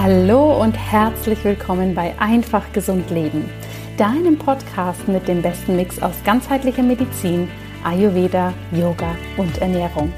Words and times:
Hallo 0.00 0.62
und 0.62 0.74
herzlich 0.74 1.42
willkommen 1.42 1.92
bei 1.92 2.14
Einfach 2.20 2.72
Gesund 2.72 3.10
Leben, 3.10 3.50
deinem 3.96 4.38
Podcast 4.38 5.08
mit 5.08 5.26
dem 5.26 5.42
besten 5.42 5.74
Mix 5.74 6.00
aus 6.00 6.14
ganzheitlicher 6.24 6.84
Medizin, 6.84 7.48
Ayurveda, 7.82 8.54
Yoga 8.70 9.16
und 9.36 9.58
Ernährung. 9.58 10.12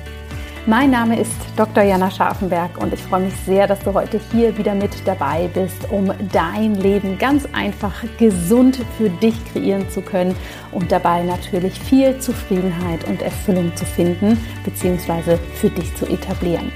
Mein 0.66 0.90
Name 0.90 1.18
ist 1.18 1.32
Dr. 1.56 1.82
Jana 1.82 2.10
Scharfenberg 2.10 2.76
und 2.76 2.92
ich 2.92 3.00
freue 3.00 3.22
mich 3.22 3.34
sehr, 3.46 3.66
dass 3.66 3.80
du 3.80 3.94
heute 3.94 4.20
hier 4.30 4.58
wieder 4.58 4.74
mit 4.74 4.92
dabei 5.06 5.48
bist, 5.54 5.90
um 5.90 6.12
dein 6.30 6.74
Leben 6.74 7.16
ganz 7.16 7.48
einfach 7.54 8.04
gesund 8.18 8.80
für 8.98 9.08
dich 9.08 9.34
kreieren 9.50 9.88
zu 9.88 10.02
können 10.02 10.36
und 10.72 10.92
dabei 10.92 11.22
natürlich 11.22 11.80
viel 11.80 12.18
Zufriedenheit 12.18 13.08
und 13.08 13.22
Erfüllung 13.22 13.74
zu 13.76 13.86
finden 13.86 14.38
bzw. 14.62 15.38
für 15.54 15.70
dich 15.70 15.96
zu 15.96 16.04
etablieren. 16.06 16.70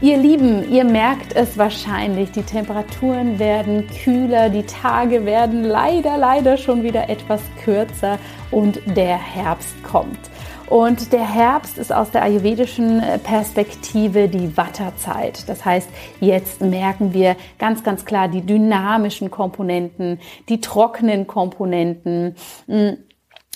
Ihr 0.00 0.16
Lieben, 0.16 0.70
ihr 0.70 0.84
merkt 0.84 1.34
es 1.34 1.58
wahrscheinlich, 1.58 2.30
die 2.30 2.44
Temperaturen 2.44 3.40
werden 3.40 3.84
kühler, 4.04 4.48
die 4.48 4.62
Tage 4.62 5.26
werden 5.26 5.64
leider, 5.64 6.16
leider 6.16 6.56
schon 6.56 6.84
wieder 6.84 7.10
etwas 7.10 7.40
kürzer 7.64 8.20
und 8.52 8.80
der 8.86 9.18
Herbst 9.18 9.82
kommt. 9.82 10.20
Und 10.68 11.12
der 11.12 11.28
Herbst 11.28 11.78
ist 11.78 11.92
aus 11.92 12.12
der 12.12 12.22
ayurvedischen 12.22 13.02
äh, 13.02 13.18
Perspektive 13.18 14.28
die 14.28 14.56
Watterzeit. 14.56 15.48
Das 15.48 15.64
heißt, 15.64 15.88
jetzt 16.20 16.60
merken 16.60 17.12
wir 17.12 17.34
ganz, 17.58 17.82
ganz 17.82 18.04
klar 18.04 18.28
die 18.28 18.42
dynamischen 18.42 19.32
Komponenten, 19.32 20.20
die 20.48 20.60
trockenen 20.60 21.26
Komponenten 21.26 22.36
hm, 22.66 22.98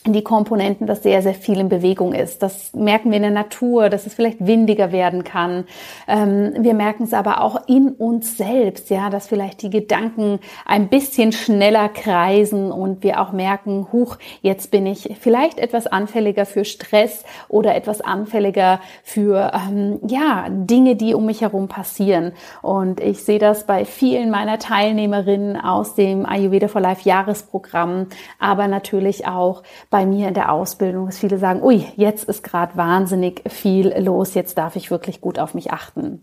die 0.06 0.23
Komponenten, 0.23 0.87
dass 0.87 1.02
sehr, 1.02 1.23
sehr 1.23 1.34
viel 1.34 1.59
in 1.59 1.69
Bewegung 1.69 2.12
ist. 2.12 2.42
Das 2.42 2.73
merken 2.74 3.11
wir 3.11 3.16
in 3.16 3.23
der 3.23 3.30
Natur, 3.30 3.89
dass 3.89 4.06
es 4.06 4.14
vielleicht 4.14 4.44
windiger 4.44 4.91
werden 4.91 5.22
kann. 5.22 5.64
Ähm, 6.09 6.55
wir 6.59 6.75
merken 6.75 7.05
es 7.05 7.14
aber 7.14 7.41
auch 7.41 7.69
in 7.69 7.91
uns 7.91 8.36
selbst, 8.36 8.91
ja, 8.91 9.11
dass 9.11 9.28
vielleicht 9.28 9.62
die 9.62 9.70
Gedanken 9.70 10.41
ein 10.67 10.89
bisschen 10.89 11.31
schneller 11.33 11.89
kreisen 11.89 12.72
und 12.72 13.05
wir 13.05 13.20
auch 13.20 13.33
merken, 13.33 13.86
huch, 13.92 14.17
jetzt 14.41 14.72
bin 14.72 14.86
ich 14.86 15.17
vielleicht 15.20 15.59
etwas 15.61 15.86
anfälliger 15.86 16.47
für 16.47 16.64
Stress 16.64 17.25
oder 17.48 17.77
etwas 17.77 18.00
anfälliger 18.00 18.81
für, 19.05 19.53
ähm, 19.55 20.00
ja, 20.06 20.47
Dinge, 20.48 20.97
die 20.97 21.14
um 21.14 21.27
mich 21.27 21.42
herum 21.42 21.69
passieren. 21.69 22.33
Und 22.61 23.00
ich 23.00 23.22
sehe 23.22 23.39
das 23.39 23.66
bei 23.66 23.84
vielen 23.84 24.31
meiner 24.31 24.59
Teilnehmerinnen 24.59 25.56
aus 25.56 25.94
dem 25.94 26.27
Ayurveda 26.27 26.66
for 26.66 26.81
Life 26.81 27.09
Jahresprogramm, 27.09 28.09
aber 28.41 28.66
natürlich 28.66 29.27
auch 29.27 29.62
bei 29.92 30.06
mir 30.06 30.26
in 30.26 30.34
der 30.34 30.50
Ausbildung, 30.50 31.06
dass 31.06 31.18
viele 31.18 31.38
sagen, 31.38 31.62
ui, 31.62 31.86
jetzt 31.96 32.24
ist 32.24 32.42
gerade 32.42 32.76
wahnsinnig 32.76 33.42
viel 33.48 33.96
los, 34.00 34.34
jetzt 34.34 34.58
darf 34.58 34.74
ich 34.74 34.90
wirklich 34.90 35.20
gut 35.20 35.38
auf 35.38 35.54
mich 35.54 35.70
achten. 35.70 36.22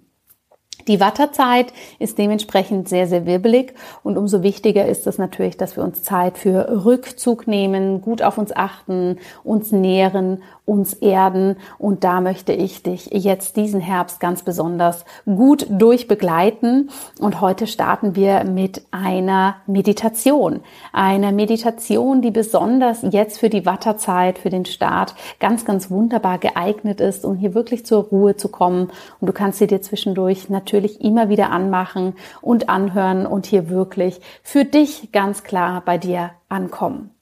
Die 0.88 1.00
Watterzeit 1.00 1.74
ist 2.00 2.18
dementsprechend 2.18 2.88
sehr, 2.88 3.08
sehr 3.08 3.26
wirbelig 3.26 3.74
und 4.04 4.18
umso 4.18 4.44
wichtiger 4.44 4.86
ist 4.88 5.08
es 5.08 5.18
natürlich, 5.18 5.58
dass 5.58 5.76
wir 5.76 5.84
uns 5.84 6.04
Zeit 6.04 6.38
für 6.38 6.86
Rückzug 6.86 7.48
nehmen, 7.48 8.02
gut 8.02 8.22
auf 8.22 8.38
uns 8.38 8.56
achten, 8.56 9.18
uns 9.44 9.72
nähren, 9.72 10.42
uns 10.66 10.94
erden. 10.94 11.58
Und 11.78 12.04
da 12.04 12.22
möchte 12.22 12.54
ich 12.54 12.84
dich 12.84 13.08
jetzt 13.12 13.58
diesen 13.58 13.82
Herbst 13.82 14.20
ganz 14.20 14.44
besonders 14.44 15.04
gut 15.26 15.66
durchbegleiten. 15.70 16.90
Und 17.20 17.42
heute 17.42 17.68
starten 17.68 18.16
wir 18.16 18.46
mit 18.46 18.84
einer 18.92 19.58
Meditation. 19.68 20.62
Einer 20.94 21.32
Meditation, 21.32 22.22
die 22.22 22.32
besonders 22.32 23.00
jetzt 23.10 23.40
für 23.40 23.50
die 23.50 23.66
Watterzeit, 23.66 24.38
für 24.38 24.50
den 24.50 24.66
Start 24.66 25.16
ganz, 25.40 25.66
ganz 25.66 25.90
wunderbar 25.92 26.38
geeignet 26.38 27.02
ist, 27.02 27.26
um 27.26 27.36
hier 27.36 27.54
wirklich 27.54 27.86
zur 27.86 28.04
Ruhe 28.04 28.38
zu 28.38 28.48
kommen. 28.48 28.92
Und 29.20 29.28
du 29.28 29.34
kannst 29.34 29.60
sie 29.60 29.68
dir 29.68 29.82
zwischendurch 29.82 30.50
natürlich 30.50 30.69
natürlich 30.70 31.02
immer 31.02 31.30
wieder 31.30 31.50
anmachen 31.52 32.14
und 32.42 32.70
anhören 32.70 33.26
und 33.26 33.48
hier 33.48 33.70
wirklich 33.70 34.22
für 34.44 34.66
dich 34.66 35.12
ganz 35.12 35.44
klar 35.44 35.82
bei 35.84 35.98
dir 35.98 36.32
ankommen. 36.48 37.19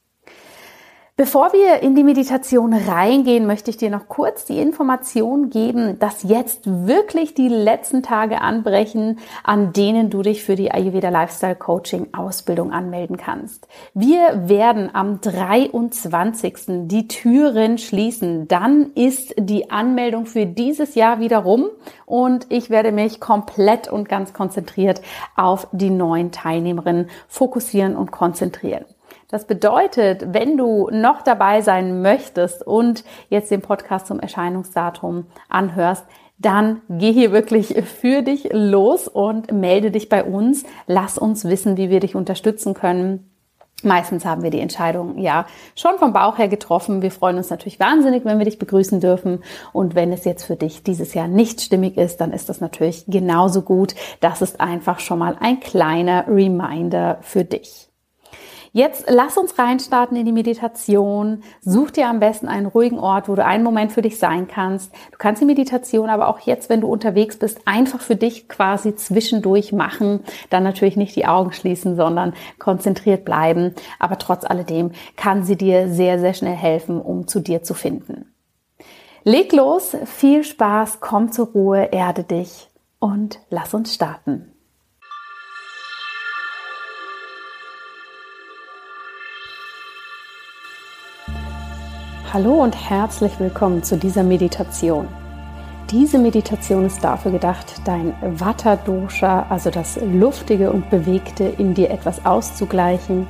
Bevor 1.19 1.51
wir 1.51 1.81
in 1.81 1.95
die 1.95 2.03
Meditation 2.03 2.75
reingehen, 2.75 3.47
möchte 3.47 3.71
ich 3.71 3.77
dir 3.77 3.89
noch 3.89 4.07
kurz 4.07 4.45
die 4.45 4.59
Information 4.59 5.49
geben, 5.49 5.97
dass 5.97 6.21
jetzt 6.21 6.61
wirklich 6.85 7.33
die 7.33 7.47
letzten 7.47 8.03
Tage 8.03 8.39
anbrechen, 8.39 9.17
an 9.43 9.73
denen 9.73 10.11
du 10.11 10.21
dich 10.21 10.43
für 10.43 10.55
die 10.55 10.69
Ayurveda 10.71 11.09
Lifestyle 11.09 11.55
Coaching 11.55 12.09
Ausbildung 12.13 12.71
anmelden 12.71 13.17
kannst. 13.17 13.67
Wir 13.95 14.47
werden 14.47 14.93
am 14.93 15.19
23. 15.19 16.85
die 16.85 17.07
Türen 17.07 17.79
schließen. 17.79 18.47
Dann 18.47 18.91
ist 18.93 19.33
die 19.39 19.71
Anmeldung 19.71 20.27
für 20.27 20.45
dieses 20.45 20.93
Jahr 20.93 21.19
wieder 21.19 21.39
rum 21.39 21.65
und 22.05 22.45
ich 22.49 22.69
werde 22.69 22.91
mich 22.91 23.19
komplett 23.19 23.87
und 23.87 24.07
ganz 24.07 24.33
konzentriert 24.33 25.01
auf 25.35 25.67
die 25.71 25.89
neuen 25.89 26.31
Teilnehmerinnen 26.31 27.09
fokussieren 27.27 27.95
und 27.95 28.11
konzentrieren. 28.11 28.85
Das 29.29 29.45
bedeutet, 29.45 30.33
wenn 30.33 30.57
du 30.57 30.89
noch 30.91 31.21
dabei 31.21 31.61
sein 31.61 32.01
möchtest 32.01 32.65
und 32.65 33.03
jetzt 33.29 33.51
den 33.51 33.61
Podcast 33.61 34.07
zum 34.07 34.19
Erscheinungsdatum 34.19 35.25
anhörst, 35.49 36.05
dann 36.37 36.81
geh 36.89 37.11
hier 37.11 37.31
wirklich 37.31 37.75
für 37.83 38.21
dich 38.21 38.49
los 38.51 39.07
und 39.07 39.51
melde 39.51 39.91
dich 39.91 40.07
bei 40.07 40.23
uns. 40.23 40.63
Lass 40.85 41.17
uns 41.17 41.45
wissen, 41.45 41.77
wie 41.77 41.89
wir 41.89 41.99
dich 41.99 42.15
unterstützen 42.15 42.73
können. 42.73 43.31
Meistens 43.83 44.25
haben 44.25 44.41
wir 44.41 44.49
die 44.49 44.59
Entscheidung 44.59 45.19
ja 45.19 45.45
schon 45.75 45.99
vom 45.99 46.11
Bauch 46.11 46.39
her 46.39 46.47
getroffen. 46.47 47.03
Wir 47.03 47.11
freuen 47.11 47.37
uns 47.37 47.51
natürlich 47.51 47.79
wahnsinnig, 47.79 48.25
wenn 48.25 48.39
wir 48.39 48.45
dich 48.45 48.57
begrüßen 48.57 48.99
dürfen. 48.99 49.43
Und 49.71 49.93
wenn 49.93 50.11
es 50.11 50.25
jetzt 50.25 50.45
für 50.45 50.55
dich 50.55 50.81
dieses 50.81 51.13
Jahr 51.13 51.27
nicht 51.27 51.61
stimmig 51.61 51.95
ist, 51.95 52.19
dann 52.19 52.33
ist 52.33 52.49
das 52.49 52.59
natürlich 52.59 53.05
genauso 53.07 53.61
gut. 53.61 53.93
Das 54.19 54.41
ist 54.41 54.59
einfach 54.59 54.99
schon 54.99 55.19
mal 55.19 55.37
ein 55.39 55.59
kleiner 55.59 56.25
Reminder 56.27 57.19
für 57.21 57.43
dich. 57.43 57.89
Jetzt 58.77 59.05
lass 59.09 59.37
uns 59.37 59.57
reinstarten 59.57 60.15
in 60.15 60.27
die 60.27 60.31
Meditation. 60.31 61.41
Such 61.61 61.89
dir 61.89 62.07
am 62.09 62.19
besten 62.19 62.47
einen 62.47 62.67
ruhigen 62.67 62.99
Ort, 62.99 63.27
wo 63.27 63.33
du 63.33 63.43
einen 63.43 63.63
Moment 63.63 63.91
für 63.91 64.03
dich 64.03 64.19
sein 64.19 64.47
kannst. 64.47 64.93
Du 65.11 65.17
kannst 65.17 65.41
die 65.41 65.47
Meditation 65.47 66.11
aber 66.11 66.27
auch 66.27 66.41
jetzt, 66.41 66.69
wenn 66.69 66.81
du 66.81 66.87
unterwegs 66.87 67.37
bist, 67.37 67.59
einfach 67.65 68.01
für 68.01 68.15
dich 68.15 68.47
quasi 68.47 68.95
zwischendurch 68.95 69.73
machen. 69.73 70.19
Dann 70.51 70.61
natürlich 70.61 70.95
nicht 70.95 71.15
die 71.15 71.25
Augen 71.25 71.53
schließen, 71.53 71.95
sondern 71.95 72.35
konzentriert 72.59 73.25
bleiben. 73.25 73.73
Aber 73.97 74.19
trotz 74.19 74.45
alledem 74.45 74.91
kann 75.15 75.43
sie 75.43 75.55
dir 75.55 75.89
sehr, 75.89 76.19
sehr 76.19 76.35
schnell 76.35 76.53
helfen, 76.53 77.01
um 77.01 77.27
zu 77.27 77.39
dir 77.39 77.63
zu 77.63 77.73
finden. 77.73 78.31
Leg 79.23 79.53
los, 79.53 79.97
viel 80.05 80.43
Spaß, 80.43 80.99
komm 80.99 81.31
zur 81.31 81.47
Ruhe, 81.47 81.89
erde 81.91 82.21
dich 82.21 82.69
und 82.99 83.39
lass 83.49 83.73
uns 83.73 83.95
starten. 83.95 84.51
Hallo 92.33 92.61
und 92.61 92.75
herzlich 92.75 93.39
willkommen 93.39 93.83
zu 93.83 93.95
dieser 93.95 94.21
Meditation. 94.21 95.07
Diese 95.89 96.19
Meditation 96.19 96.85
ist 96.85 97.01
dafür 97.01 97.31
gedacht, 97.31 97.75
dein 97.85 98.13
Vata-Dosha, 98.21 99.45
also 99.47 99.69
das 99.69 99.97
Luftige 100.01 100.73
und 100.73 100.89
Bewegte 100.89 101.45
in 101.45 101.73
dir 101.73 101.89
etwas 101.89 102.25
auszugleichen, 102.25 103.27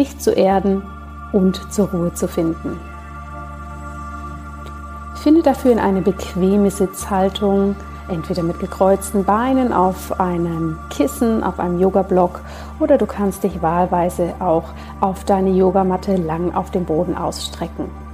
dich 0.00 0.18
zu 0.18 0.32
erden 0.32 0.82
und 1.32 1.72
zur 1.72 1.92
Ruhe 1.92 2.12
zu 2.12 2.26
finden. 2.26 2.80
Finde 5.22 5.42
dafür 5.42 5.70
in 5.70 5.78
eine 5.78 6.02
bequeme 6.02 6.72
Sitzhaltung, 6.72 7.76
entweder 8.08 8.42
mit 8.42 8.58
gekreuzten 8.58 9.24
Beinen 9.24 9.72
auf 9.72 10.18
einem 10.18 10.76
Kissen, 10.90 11.44
auf 11.44 11.60
einem 11.60 11.78
Yoga-Block 11.78 12.40
oder 12.80 12.98
du 12.98 13.06
kannst 13.06 13.44
dich 13.44 13.62
wahlweise 13.62 14.34
auch 14.40 14.64
auf 15.00 15.22
deine 15.22 15.50
Yogamatte 15.50 16.16
lang 16.16 16.52
auf 16.52 16.72
dem 16.72 16.84
Boden 16.84 17.16
ausstrecken. 17.16 18.09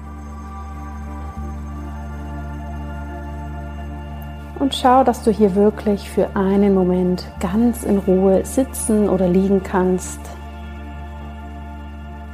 Und 4.58 4.74
schau, 4.74 5.04
dass 5.04 5.22
du 5.22 5.30
hier 5.30 5.54
wirklich 5.54 6.08
für 6.10 6.34
einen 6.34 6.74
Moment 6.74 7.30
ganz 7.40 7.82
in 7.82 7.98
Ruhe 7.98 8.44
sitzen 8.44 9.08
oder 9.08 9.28
liegen 9.28 9.62
kannst. 9.62 10.18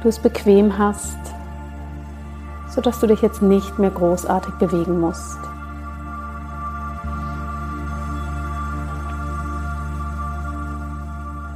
Du 0.01 0.07
es 0.07 0.19
bequem 0.19 0.77
hast, 0.77 1.17
sodass 2.69 2.99
du 3.01 3.07
dich 3.07 3.21
jetzt 3.21 3.41
nicht 3.41 3.77
mehr 3.77 3.89
großartig 3.89 4.53
bewegen 4.55 5.01
musst. 5.01 5.37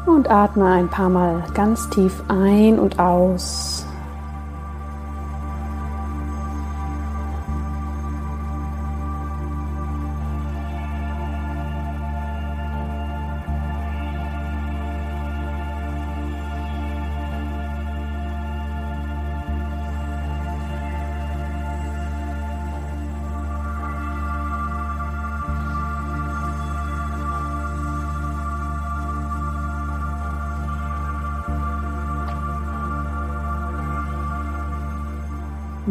Und 0.06 0.30
atme 0.30 0.66
ein 0.66 0.90
paar 0.90 1.10
Mal 1.10 1.44
ganz 1.54 1.90
tief 1.90 2.24
ein 2.28 2.78
und 2.78 3.00
aus. 3.00 3.76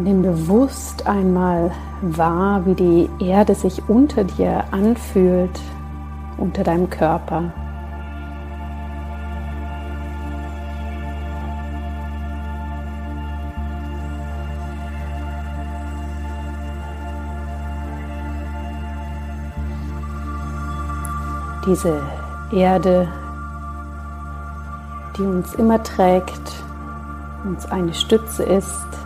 Nimm 0.07 0.23
bewusst 0.23 1.05
einmal 1.09 1.73
wahr, 2.01 2.65
wie 2.65 2.75
die 2.75 3.11
Erde 3.19 3.57
sich 3.57 3.89
unter 3.89 4.23
dir 4.23 4.63
anfühlt, 4.71 5.61
unter 6.39 6.63
deinem 6.63 6.89
Körper. 6.89 7.53
Diese 21.67 22.01
Erde, 22.53 23.09
die 25.19 25.23
uns 25.23 25.53
immer 25.57 25.83
trägt, 25.83 26.63
uns 27.45 27.67
eine 27.67 27.93
Stütze 27.93 28.45
ist 28.45 29.06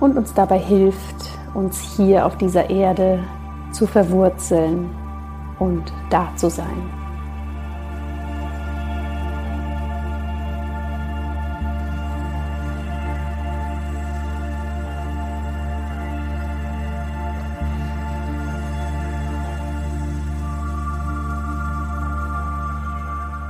und 0.00 0.16
uns 0.16 0.32
dabei 0.34 0.58
hilft, 0.58 1.30
uns 1.54 1.78
hier 1.78 2.26
auf 2.26 2.36
dieser 2.36 2.70
Erde 2.70 3.22
zu 3.70 3.86
verwurzeln 3.86 4.90
und 5.58 5.92
da 6.08 6.28
zu 6.36 6.50
sein. 6.50 6.66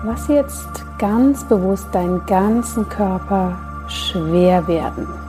Lass 0.05 0.27
jetzt 0.27 0.85
ganz 0.99 1.45
bewusst 1.45 1.87
deinen 1.93 2.27
ganzen 2.27 2.89
Körper 2.89 3.57
schwer 3.87 4.67
werden 4.67 5.20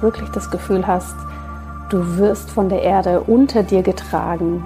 wirklich 0.00 0.30
das 0.30 0.50
Gefühl 0.50 0.86
hast, 0.86 1.14
du 1.90 2.18
wirst 2.18 2.50
von 2.50 2.68
der 2.68 2.82
Erde 2.82 3.20
unter 3.20 3.62
dir 3.62 3.82
getragen. 3.82 4.64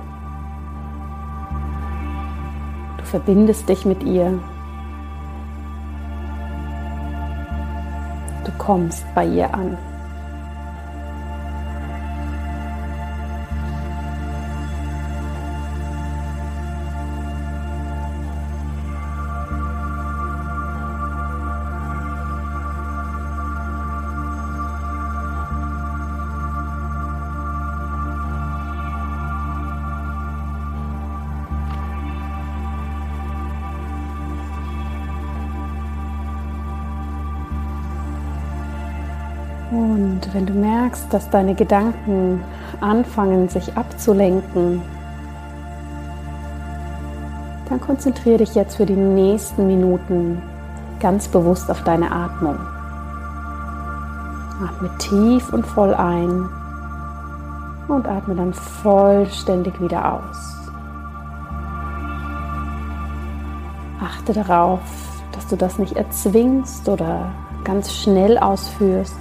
Du 2.98 3.04
verbindest 3.04 3.68
dich 3.68 3.84
mit 3.84 4.02
ihr. 4.02 4.38
Du 8.44 8.52
kommst 8.58 9.04
bei 9.14 9.26
ihr 9.26 9.52
an. 9.54 9.76
Und 39.70 40.20
wenn 40.32 40.46
du 40.46 40.52
merkst, 40.52 41.12
dass 41.12 41.30
deine 41.30 41.54
Gedanken 41.54 42.42
anfangen, 42.80 43.48
sich 43.48 43.76
abzulenken, 43.76 44.82
dann 47.68 47.80
konzentriere 47.80 48.38
dich 48.38 48.56
jetzt 48.56 48.76
für 48.76 48.86
die 48.86 48.96
nächsten 48.96 49.68
Minuten 49.68 50.42
ganz 50.98 51.28
bewusst 51.28 51.70
auf 51.70 51.84
deine 51.84 52.10
Atmung. 52.10 52.58
Atme 54.60 54.90
tief 54.98 55.52
und 55.52 55.64
voll 55.64 55.94
ein 55.94 56.48
und 57.86 58.06
atme 58.06 58.34
dann 58.34 58.52
vollständig 58.52 59.80
wieder 59.80 60.14
aus. 60.14 60.56
Achte 64.02 64.32
darauf, 64.32 64.80
dass 65.32 65.46
du 65.46 65.56
das 65.56 65.78
nicht 65.78 65.96
erzwingst 65.96 66.88
oder 66.88 67.30
ganz 67.64 67.94
schnell 67.94 68.36
ausführst, 68.36 69.16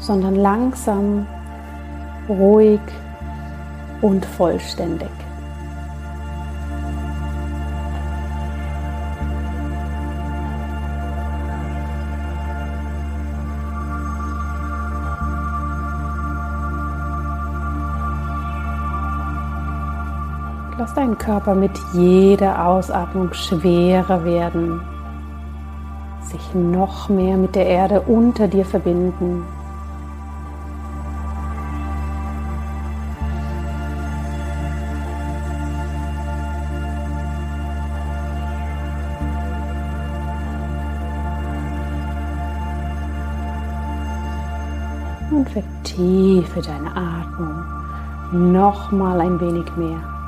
sondern 0.00 0.34
langsam, 0.34 1.26
ruhig 2.28 2.80
und 4.00 4.24
vollständig. 4.24 5.10
Lass 20.78 20.94
deinen 20.94 21.18
Körper 21.18 21.54
mit 21.54 21.72
jeder 21.92 22.66
Ausatmung 22.66 23.34
schwerer 23.34 24.24
werden, 24.24 24.80
sich 26.22 26.54
noch 26.54 27.10
mehr 27.10 27.36
mit 27.36 27.54
der 27.54 27.66
Erde 27.66 28.00
unter 28.00 28.48
dir 28.48 28.64
verbinden. 28.64 29.44
Vertiefe 46.00 46.62
deine 46.62 46.96
Atmung 46.96 47.62
noch 48.32 48.90
mal 48.90 49.20
ein 49.20 49.38
wenig 49.38 49.66
mehr. 49.76 50.19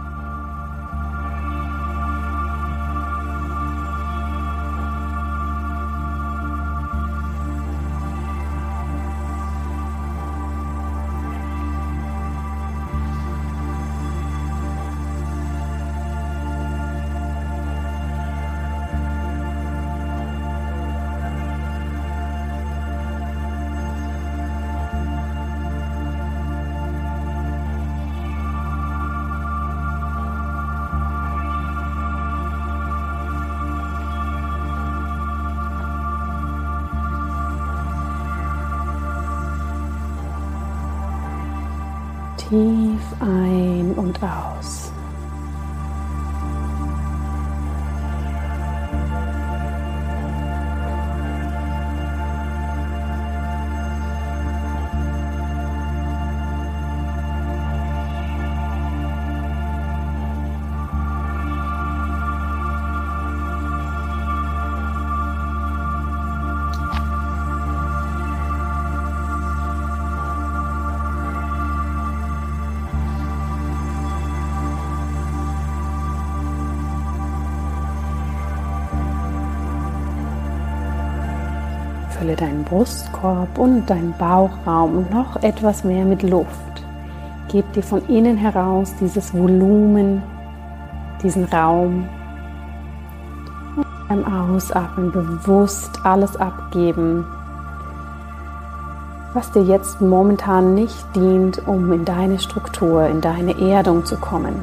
Tief 42.52 43.00
ein 43.20 43.94
und 43.96 44.22
aus. 44.22 44.91
Fülle 82.22 82.36
deinen 82.36 82.62
Brustkorb 82.62 83.58
und 83.58 83.86
deinen 83.86 84.14
Bauchraum 84.16 85.06
noch 85.10 85.42
etwas 85.42 85.82
mehr 85.82 86.04
mit 86.04 86.22
Luft. 86.22 86.46
Gib 87.48 87.72
dir 87.72 87.82
von 87.82 88.00
innen 88.06 88.36
heraus 88.36 88.94
dieses 89.00 89.34
Volumen, 89.34 90.22
diesen 91.20 91.46
Raum. 91.46 92.08
Und 93.74 93.86
beim 94.08 94.24
Ausatmen 94.24 95.10
bewusst 95.10 95.98
alles 96.04 96.36
abgeben, 96.36 97.26
was 99.34 99.50
dir 99.50 99.64
jetzt 99.64 100.00
momentan 100.00 100.74
nicht 100.74 101.04
dient, 101.16 101.66
um 101.66 101.90
in 101.90 102.04
deine 102.04 102.38
Struktur, 102.38 103.04
in 103.08 103.20
deine 103.20 103.60
Erdung 103.60 104.04
zu 104.04 104.16
kommen. 104.16 104.54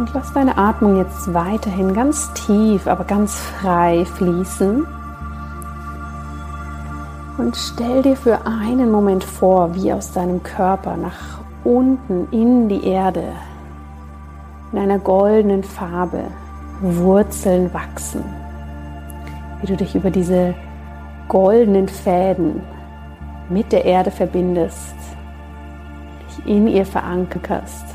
Und 0.00 0.14
lass 0.14 0.32
deine 0.32 0.56
Atmung 0.56 0.96
jetzt 0.96 1.34
weiterhin 1.34 1.92
ganz 1.92 2.32
tief, 2.32 2.86
aber 2.86 3.04
ganz 3.04 3.38
frei 3.38 4.06
fließen. 4.06 4.86
Und 7.36 7.54
stell 7.54 8.00
dir 8.00 8.16
für 8.16 8.46
einen 8.46 8.90
Moment 8.90 9.22
vor, 9.22 9.74
wie 9.74 9.92
aus 9.92 10.10
deinem 10.12 10.42
Körper 10.42 10.96
nach 10.96 11.42
unten 11.64 12.28
in 12.30 12.70
die 12.70 12.82
Erde 12.82 13.24
in 14.72 14.78
einer 14.78 14.98
goldenen 14.98 15.64
Farbe 15.64 16.22
Wurzeln 16.80 17.74
wachsen. 17.74 18.24
Wie 19.60 19.66
du 19.66 19.76
dich 19.76 19.94
über 19.94 20.10
diese 20.10 20.54
goldenen 21.28 21.88
Fäden 21.88 22.62
mit 23.50 23.70
der 23.70 23.84
Erde 23.84 24.10
verbindest, 24.10 24.94
dich 26.26 26.46
in 26.46 26.68
ihr 26.68 26.86
verankerst, 26.86 27.89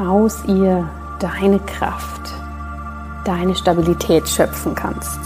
aus 0.00 0.44
ihr 0.46 0.88
deine 1.18 1.58
Kraft, 1.60 2.32
deine 3.24 3.54
Stabilität 3.54 4.28
schöpfen 4.28 4.74
kannst. 4.74 5.20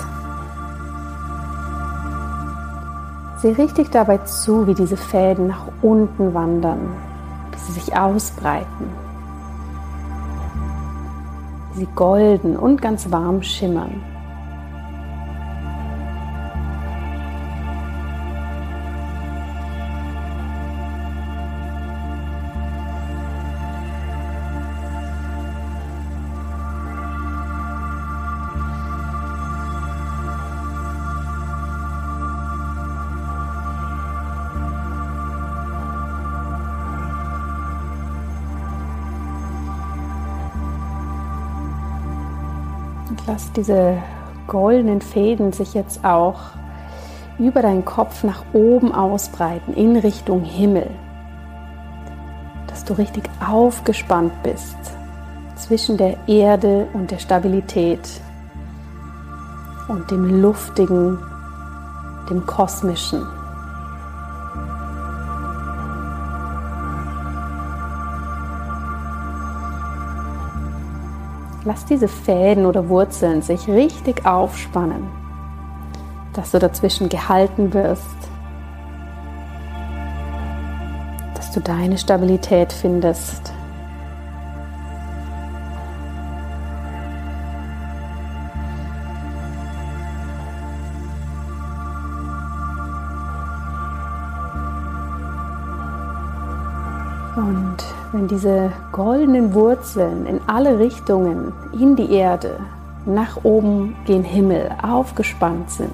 Sieh 3.39 3.53
richtig 3.53 3.91
dabei 3.91 4.19
zu, 4.19 4.67
wie 4.67 4.75
diese 4.75 4.97
Fäden 4.97 5.49
nach 5.49 5.67
unten 5.83 6.35
wandern, 6.35 6.81
bis 7.53 7.67
sie 7.67 7.73
sich 7.73 7.97
ausbreiten, 7.97 8.89
wie 11.75 11.81
sie 11.81 11.89
golden 11.95 12.57
und 12.57 12.83
ganz 12.83 13.11
warm 13.13 13.43
schimmern. 13.43 14.14
Lass 43.27 43.53
diese 43.53 43.97
goldenen 44.47 45.01
Fäden 45.01 45.53
sich 45.53 45.75
jetzt 45.75 46.05
auch 46.05 46.41
über 47.39 47.63
deinen 47.63 47.85
Kopf 47.85 48.23
nach 48.23 48.45
oben 48.53 48.93
ausbreiten 48.93 49.75
in 49.75 49.97
Richtung 49.97 50.43
Himmel. 50.43 50.89
Dass 52.69 52.85
du 52.85 52.95
richtig 52.95 53.25
aufgespannt 53.47 54.33
bist 54.43 54.77
zwischen 55.57 55.97
der 55.97 56.17
Erde 56.29 56.87
und 56.93 57.11
der 57.11 57.19
Stabilität 57.19 58.09
und 59.89 60.11
dem 60.11 60.43
Luftigen, 60.43 61.19
dem 62.29 62.45
Kosmischen. 62.47 63.27
Lass 71.67 71.87
diese 71.87 72.09
Fäden 72.09 72.67
oder 72.67 72.91
Wurzeln 72.91 73.41
sich 73.41 73.67
richtig 73.69 74.27
aufspannen, 74.27 75.09
dass 76.35 76.51
du 76.51 76.59
dazwischen 76.59 77.09
gehalten 77.09 77.73
wirst, 77.73 78.05
dass 81.35 81.53
du 81.53 81.61
deine 81.61 81.97
Stabilität 81.97 82.71
findest. 82.71 83.54
Diese 98.35 98.73
goldenen 98.91 99.55
Wurzeln 99.55 100.27
in 100.27 100.41
alle 100.49 100.81
Richtungen 100.81 101.53
in 101.73 101.95
die 101.95 102.11
Erde, 102.11 102.59
nach 103.07 103.45
oben 103.45 103.95
gen 104.07 104.25
Himmel 104.25 104.75
aufgespannt 104.83 105.71
sind, 105.71 105.93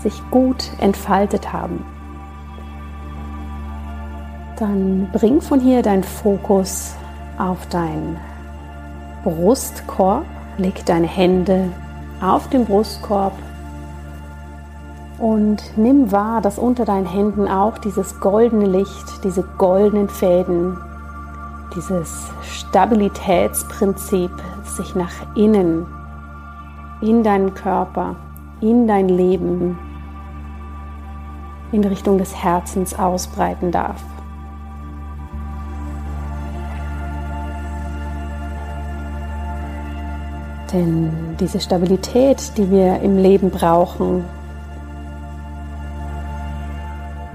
sich 0.00 0.22
gut 0.30 0.70
entfaltet 0.80 1.52
haben, 1.52 1.84
dann 4.58 5.10
bring 5.12 5.42
von 5.42 5.60
hier 5.60 5.82
deinen 5.82 6.04
Fokus 6.04 6.94
auf 7.36 7.66
deinen 7.66 8.16
Brustkorb, 9.22 10.24
leg 10.56 10.86
deine 10.86 11.08
Hände 11.08 11.68
auf 12.22 12.48
den 12.48 12.64
Brustkorb 12.64 13.34
und 15.18 15.62
nimm 15.76 16.10
wahr, 16.10 16.40
dass 16.40 16.58
unter 16.58 16.86
deinen 16.86 17.06
Händen 17.06 17.48
auch 17.48 17.76
dieses 17.76 18.18
goldene 18.18 18.66
Licht, 18.66 19.24
diese 19.24 19.42
goldenen 19.58 20.08
Fäden, 20.08 20.78
dieses 21.74 22.30
Stabilitätsprinzip 22.42 24.30
sich 24.64 24.94
nach 24.94 25.12
innen, 25.34 25.86
in 27.00 27.22
deinen 27.22 27.54
Körper, 27.54 28.16
in 28.60 28.86
dein 28.86 29.08
Leben, 29.08 29.78
in 31.72 31.84
Richtung 31.84 32.18
des 32.18 32.34
Herzens 32.34 32.98
ausbreiten 32.98 33.70
darf. 33.72 34.02
Denn 40.72 41.36
diese 41.38 41.60
Stabilität, 41.60 42.56
die 42.56 42.70
wir 42.70 43.00
im 43.00 43.18
Leben 43.18 43.50
brauchen, 43.50 44.24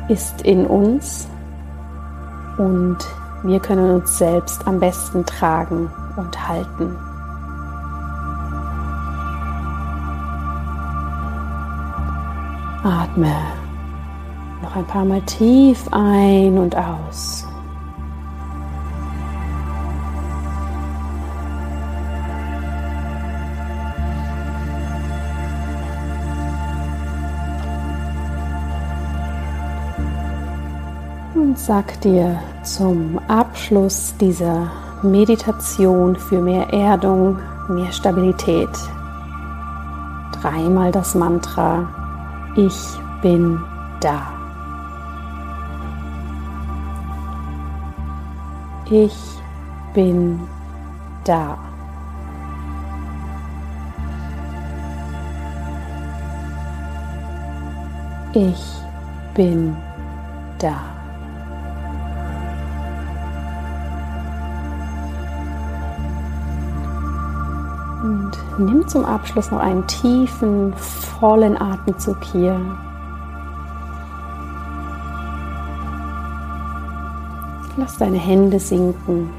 ist 0.10 0.42
in 0.42 0.66
uns 0.66 1.28
und 2.58 2.98
wir 3.44 3.60
können 3.60 3.92
uns 3.92 4.18
selbst 4.18 4.66
am 4.68 4.80
besten 4.80 5.26
tragen 5.26 5.92
und 6.16 6.48
halten. 6.48 6.96
Atme 12.84 13.36
noch 14.62 14.76
ein 14.76 14.86
paar 14.86 15.06
Mal 15.06 15.22
tief 15.22 15.88
ein 15.92 16.58
und 16.58 16.76
aus. 16.76 17.46
und 31.36 31.58
sag 31.58 32.02
dir 32.02 32.40
zum 32.76 33.20
Abschluss 33.28 34.14
dieser 34.20 34.70
Meditation 35.02 36.16
für 36.16 36.42
mehr 36.42 36.72
Erdung, 36.74 37.38
mehr 37.70 37.92
Stabilität 37.92 38.70
dreimal 40.42 40.92
das 40.92 41.16
Mantra 41.16 41.88
Ich 42.56 42.78
bin 43.22 43.60
da. 44.00 44.34
Ich 48.90 49.16
bin 49.94 50.40
da. 51.26 51.58
Ich 58.34 58.64
bin 59.34 59.76
da. 60.60 60.97
Nimm 68.60 68.88
zum 68.88 69.06
Abschluss 69.06 69.52
noch 69.52 69.60
einen 69.60 69.86
tiefen, 69.88 70.74
vollen 70.74 71.60
Atemzug 71.60 72.24
hier. 72.24 72.60
Lass 77.78 77.98
deine 77.98 78.18
Hände 78.18 78.60
sinken. 78.60 79.30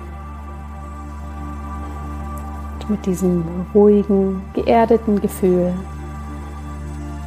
Und 2.74 2.90
mit 2.90 3.06
diesem 3.06 3.44
ruhigen, 3.74 4.42
geerdeten 4.54 5.20
Gefühl 5.20 5.72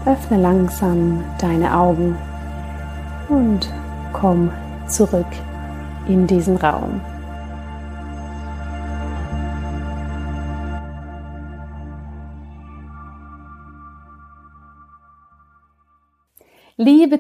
öffne 0.06 0.38
langsam 0.38 1.24
deine 1.40 1.76
Augen 1.78 2.18
und 3.30 3.72
komm 4.14 4.50
zurück 4.88 5.28
in 6.08 6.26
diesen 6.28 6.58
Raum. 6.58 7.02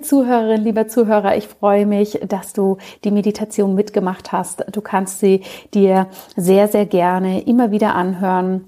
Liebe 0.01 0.09
Zuhörerin, 0.09 0.63
lieber 0.63 0.87
Zuhörer, 0.87 1.37
ich 1.37 1.47
freue 1.47 1.85
mich, 1.85 2.19
dass 2.27 2.53
du 2.53 2.77
die 3.03 3.11
Meditation 3.11 3.75
mitgemacht 3.75 4.31
hast. 4.31 4.65
Du 4.71 4.81
kannst 4.81 5.19
sie 5.19 5.41
dir 5.75 6.07
sehr, 6.35 6.67
sehr 6.67 6.87
gerne 6.87 7.41
immer 7.41 7.69
wieder 7.69 7.93
anhören 7.93 8.65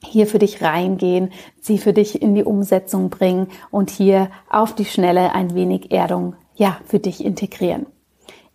hier 0.00 0.26
für 0.26 0.40
dich 0.40 0.62
reingehen, 0.62 1.30
sie 1.60 1.78
für 1.78 1.92
dich 1.92 2.20
in 2.20 2.34
die 2.34 2.42
Umsetzung 2.42 3.08
bringen 3.08 3.46
und 3.70 3.88
hier 3.88 4.30
auf 4.50 4.74
die 4.74 4.84
Schnelle 4.84 5.32
ein 5.32 5.54
wenig 5.54 5.92
Erdung, 5.92 6.34
ja, 6.56 6.76
für 6.86 6.98
dich 6.98 7.24
integrieren. 7.24 7.86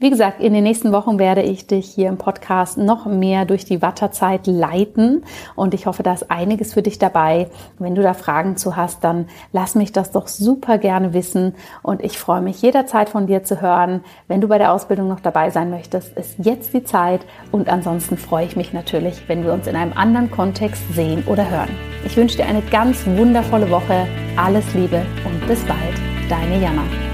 Wie 0.02 0.10
gesagt, 0.10 0.40
in 0.40 0.54
den 0.54 0.64
nächsten 0.64 0.94
Wochen 0.94 1.20
werde 1.20 1.42
ich 1.42 1.68
dich 1.68 1.90
hier 1.90 2.08
im 2.08 2.18
Podcast 2.18 2.78
noch 2.78 3.06
mehr 3.06 3.44
durch 3.44 3.66
die 3.66 3.82
Watterzeit 3.82 4.48
leiten 4.48 5.26
und 5.58 5.74
ich 5.74 5.88
hoffe, 5.88 6.04
da 6.04 6.14
ist 6.14 6.32
einiges 6.32 6.74
für 6.74 6.82
dich 6.82 7.00
dabei. 7.00 7.50
Wenn 7.80 7.96
du 7.96 8.02
da 8.02 8.14
Fragen 8.14 8.56
zu 8.56 8.78
hast, 8.78 9.04
dann 9.04 9.28
lass 9.52 9.76
mich 9.76 9.92
das 9.92 10.12
doch 10.12 10.30
super 10.30 10.78
gerne 10.78 11.14
wissen 11.14 11.54
und 11.84 12.02
ich 12.02 12.18
freue 12.18 12.40
mich 12.40 12.62
jederzeit 12.62 13.10
von 13.10 13.28
dir 13.28 13.44
zu 13.44 13.60
hören. 13.60 14.06
Wenn 14.30 14.40
du 14.40 14.48
bei 14.48 14.58
der 14.58 14.72
Ausbildung 14.72 15.10
noch 15.10 15.20
dabei 15.20 15.50
sein 15.50 15.70
möchtest, 15.70 16.16
ist 16.16 16.36
jetzt 16.38 16.74
die 16.74 16.86
Zeit 16.86 17.26
und 17.52 17.68
ansonsten 17.68 18.16
freue 18.16 18.46
ich 18.46 18.56
mich 18.56 18.72
natürlich, 18.72 19.28
wenn 19.28 19.44
wir 19.44 19.52
uns 19.52 19.68
in 19.68 19.76
einem 19.76 19.92
anderen 19.98 20.32
Kontext 20.32 20.82
sehen 20.94 21.26
oder 21.28 21.50
hören. 21.50 21.76
Ich 22.06 22.16
wünsche 22.16 22.38
dir 22.38 22.46
eine 22.46 22.62
ganz 22.62 23.06
wundervolle 23.06 23.70
Woche, 23.70 24.08
alles 24.38 24.74
Liebe 24.74 25.06
und 25.26 25.46
bis 25.46 25.62
bald, 25.66 26.30
deine 26.30 26.62
Jana. 26.64 27.09